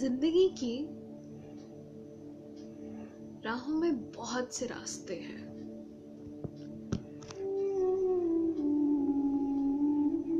[0.00, 0.99] ज़िंदगी की
[3.44, 5.50] राहों में बहुत से रास्ते हैं।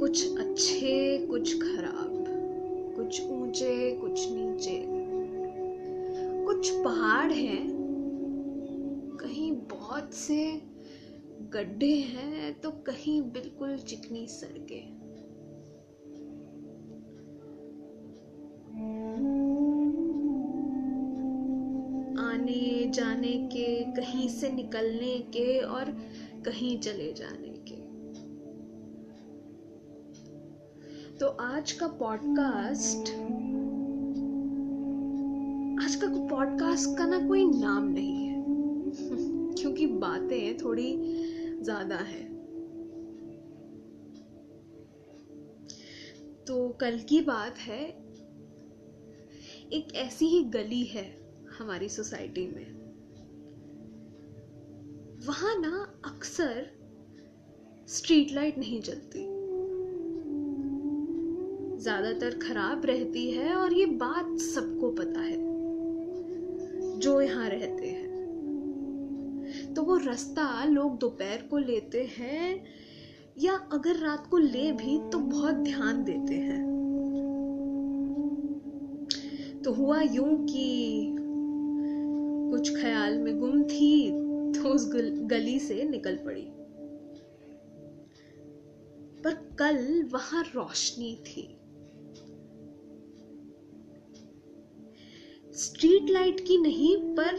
[0.00, 2.24] कुछ अच्छे, कुछ खराब,
[2.96, 4.84] कुछ ऊँचे, कुछ नीचे।
[6.44, 7.68] कुछ पहाड़ हैं,
[9.20, 10.62] कहीं बहुत से
[11.50, 14.97] गड्ढे हैं तो कहीं बिल्कुल चिकनी सड़कें।
[22.90, 25.84] जाने के, कहीं से निकलने के और
[26.44, 27.88] कहीं चले जाने के।
[31.16, 33.10] तो आज का पॉडकास्ट
[35.84, 38.44] आज का पॉडकास्ट का ना कोई नाम नहीं है।
[39.54, 40.96] क्योंकि बातें थोड़ी
[41.62, 42.38] ज़्यादा है।
[46.44, 48.08] तो कल की बात है,
[49.72, 51.18] एक ऐसी ही गली है
[51.58, 52.77] हमारी सोसाइटी में।
[55.28, 56.66] वहाँ ना अक्सर
[57.88, 59.24] स्ट्रीट लाइट नहीं जलती।
[61.82, 65.36] ज़्यादातर खराब रहती है और ये बात सबको पता है,
[66.98, 68.06] जो यहाँ रहते हैं।
[69.74, 72.64] तो वो रास्ता लोग दोपहर को लेते हैं
[73.38, 76.62] या अगर रात को ले भी तो बहुत ध्यान देते हैं।
[79.64, 81.14] तो हुआ यूँ कि
[82.52, 84.90] कुछ ख्याल में गुम थी तो उस
[85.26, 86.46] गली से निकल पड़ी।
[89.22, 91.54] पर कल वहाँ रोशनी थी।
[95.54, 97.32] स्ट्रीट लाइट की नहीं, पर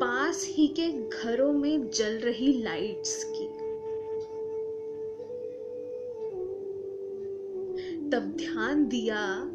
[0.00, 3.64] पास ही के घरों में जल रही लाइट्स की।
[8.10, 9.50] तब ध्यान दिया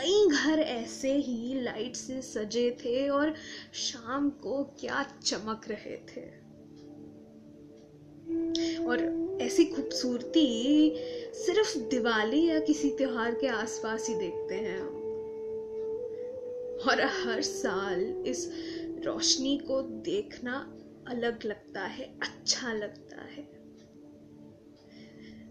[0.00, 3.34] कई घर ऐसे ही लाइट से सजे थे और
[3.74, 6.22] शाम को क्या चमक रहे थे।
[8.84, 9.02] और
[9.42, 10.92] ऐसी खूबसूरती
[11.34, 14.80] सिर्फ़ दिवाली या किसी त्योहार के आसपास ही देखते हैं
[16.78, 18.50] और हर साल इस
[19.06, 23.48] रोशनी को देखना अलग लगता है अच्छा लगता है।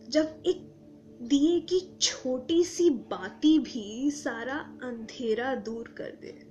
[0.09, 0.78] जब एक
[1.21, 6.49] दिए की छोटी सी बाती भी सारा अंधेरा दूर कर दे।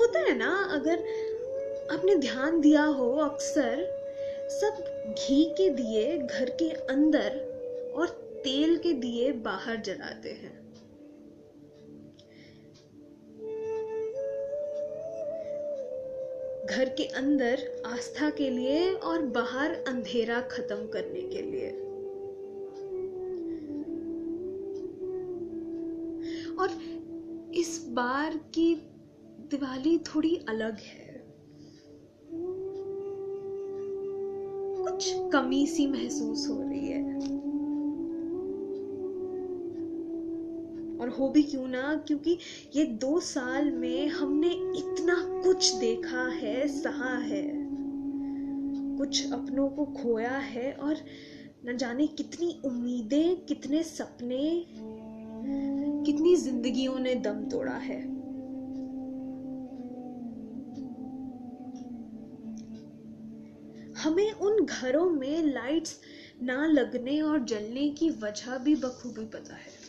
[0.00, 0.98] होता है ना, अगर
[1.92, 3.98] आपने ध्यान दिया हो अक्सर,
[4.50, 4.84] सब
[5.18, 7.40] घी के दिए घर के अंदर
[7.96, 8.08] और
[8.44, 10.58] तेल के दिए बाहर जलाते हैं।
[16.66, 21.87] घर के अंदर आस्था के लिए और बाहर अंधेरा खत्म करने के लिए।
[27.98, 28.74] बार की
[29.50, 31.26] दिवाली थोड़ी अलग है।
[34.82, 37.14] कुछ कमी सी महसूस हो रही है।
[40.98, 42.04] और हो भी क्यों ना?
[42.06, 42.38] क्योंकि
[42.76, 47.52] ये दो साल में हमने इतना कुछ देखा है, सहा है।
[48.98, 50.96] कुछ अपनों को खोया है और
[51.66, 54.66] न जाने कितनी उम्मीदें, कितने सपने।
[56.06, 58.18] कितनी जिंदगियों ने दम तोड़ा है।
[63.94, 66.00] हमें उन घरों में लाइट्स
[66.42, 69.88] ना लगने और जलने की वजह भी बखूबी पता है।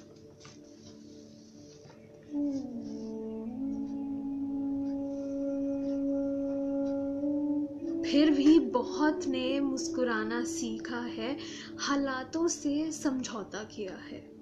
[8.03, 11.37] फिर भी बहुत ने मुस्कुराना सीखा है,
[11.79, 14.38] हालातों से समझौता किया है।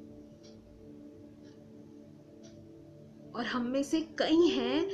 [3.37, 4.89] और हम में से कई हैं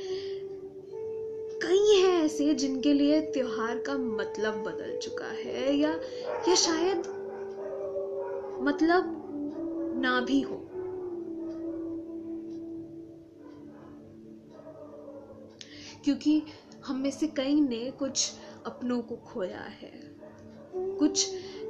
[1.64, 5.92] कई हैं ऐसे जिनके लिए त्योहार का मतलब बदल चुका है या
[6.50, 6.98] या शायद
[8.62, 9.04] मतलब
[9.96, 10.58] ना भी हो।
[16.04, 16.44] क्योंकि
[16.86, 18.34] हम में से कई ने कुछ
[18.66, 19.92] अपनों को खोया है,
[20.76, 21.28] कुछ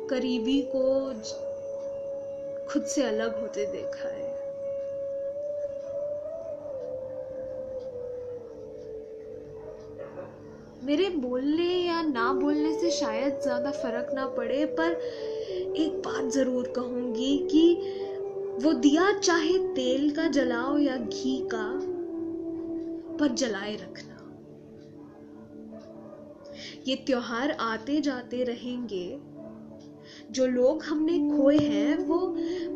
[0.09, 1.09] करीबी को
[2.69, 4.32] खुद से अलग होते देखा है।
[10.85, 14.91] मेरे बोलने या ना बोलने से शायद ज़्यादा फ़र्क ना पड़े, पर
[15.77, 17.75] एक बात ज़रूर कहूँगी कि
[18.63, 21.65] वो दिया चाहे तेल का जलाओ या घी का,
[23.17, 24.09] पर जलाए रखना।
[26.87, 29.19] ये त्योहार आते जाते रहेंगे।
[30.31, 32.17] जो लोग हमने खोए हैं, वो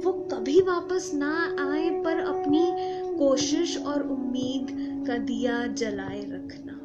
[0.03, 2.65] वो कभी वापस ना आए, पर अपनी
[3.17, 4.75] कोशिश और उम्मीद
[5.07, 6.76] का दिया जलाए रखना।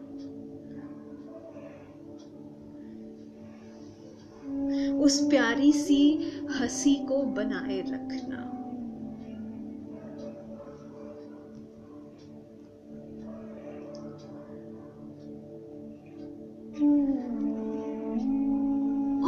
[5.02, 6.02] उस प्यारी सी
[6.50, 8.36] हँसी को बनाए रखना।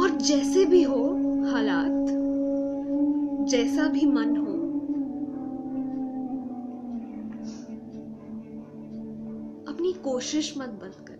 [0.01, 1.03] और जैसे भी हो
[1.51, 2.07] हालात,
[3.47, 4.53] जैसा भी मन हो,
[9.73, 11.14] अपनी कोशिश मत बंद करना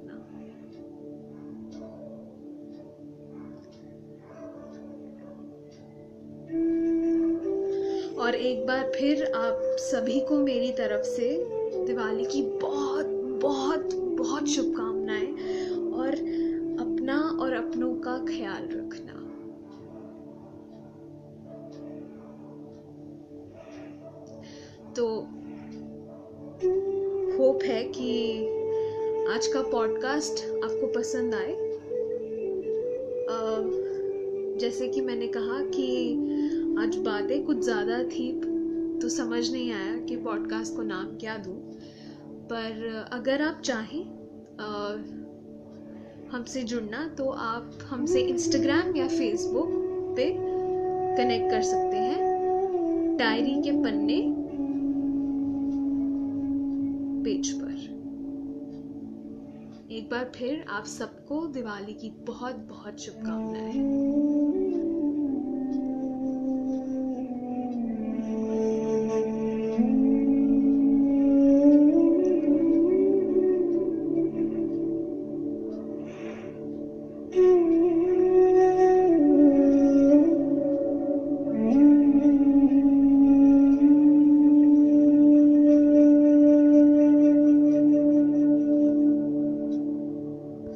[8.25, 11.45] और एक बार फिर आप सभी को मेरी तरफ़ से
[11.85, 13.05] दिवाली की बहुत
[13.41, 15.27] बहुत बहुत शुभकामनाएँ
[15.91, 16.07] और
[16.79, 19.21] अपना और अपनों का ख्याल रखना।
[24.93, 25.07] तो
[27.37, 28.39] होप है कि
[29.33, 31.55] आज का पॉडकास्ट आपको पसंद आए।
[34.59, 36.15] जैसे कि मैंने कहा कि
[36.79, 38.31] आज बातें कुछ ज़्यादा थी
[39.01, 41.55] तो समझ नहीं आया कि पॉडकास्ट को नाम क्या दूँ।
[42.51, 44.03] पर अगर आप चाहें
[46.31, 49.69] हमसे जुड़ना तो आप हमसे इंस्टाग्राम या फेसबुक
[50.17, 50.29] पे
[51.17, 54.21] कनेक्ट कर सकते हैं। डायरी के पन्ने
[57.23, 57.73] पेज पर।
[59.91, 64.64] एक बार फिर आप सबको दिवाली की बहुत बहुत शुभकामनाएँ।